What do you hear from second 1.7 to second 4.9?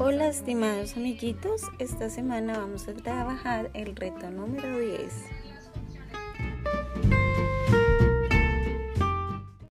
esta semana vamos a trabajar el reto número